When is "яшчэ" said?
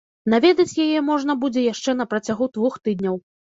1.67-1.97